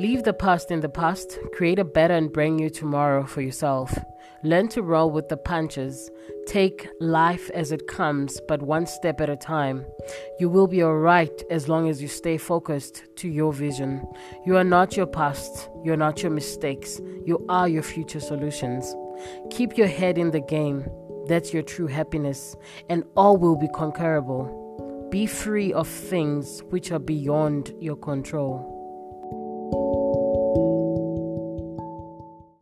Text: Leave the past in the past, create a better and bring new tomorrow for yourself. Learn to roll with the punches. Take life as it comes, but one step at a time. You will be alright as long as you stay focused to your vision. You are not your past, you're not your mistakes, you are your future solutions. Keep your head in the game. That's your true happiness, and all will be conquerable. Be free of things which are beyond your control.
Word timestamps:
Leave 0.00 0.22
the 0.22 0.32
past 0.32 0.70
in 0.70 0.80
the 0.80 0.88
past, 0.88 1.38
create 1.52 1.78
a 1.78 1.84
better 1.84 2.14
and 2.14 2.32
bring 2.32 2.56
new 2.56 2.70
tomorrow 2.70 3.22
for 3.22 3.42
yourself. 3.42 3.92
Learn 4.42 4.66
to 4.68 4.82
roll 4.82 5.10
with 5.10 5.28
the 5.28 5.36
punches. 5.36 6.10
Take 6.46 6.88
life 7.00 7.50
as 7.50 7.70
it 7.70 7.86
comes, 7.86 8.40
but 8.48 8.62
one 8.62 8.86
step 8.86 9.20
at 9.20 9.28
a 9.28 9.36
time. 9.36 9.84
You 10.38 10.48
will 10.48 10.66
be 10.66 10.82
alright 10.82 11.42
as 11.50 11.68
long 11.68 11.86
as 11.86 12.00
you 12.00 12.08
stay 12.08 12.38
focused 12.38 13.14
to 13.16 13.28
your 13.28 13.52
vision. 13.52 14.02
You 14.46 14.56
are 14.56 14.64
not 14.64 14.96
your 14.96 15.04
past, 15.04 15.68
you're 15.84 15.98
not 15.98 16.22
your 16.22 16.32
mistakes, 16.32 16.98
you 17.26 17.44
are 17.50 17.68
your 17.68 17.82
future 17.82 18.20
solutions. 18.20 18.96
Keep 19.50 19.76
your 19.76 19.88
head 19.88 20.16
in 20.16 20.30
the 20.30 20.40
game. 20.40 20.88
That's 21.26 21.52
your 21.52 21.62
true 21.62 21.88
happiness, 21.88 22.56
and 22.88 23.04
all 23.18 23.36
will 23.36 23.56
be 23.56 23.68
conquerable. 23.68 25.08
Be 25.10 25.26
free 25.26 25.74
of 25.74 25.86
things 25.86 26.62
which 26.70 26.90
are 26.90 26.98
beyond 26.98 27.74
your 27.80 27.96
control. 27.96 28.79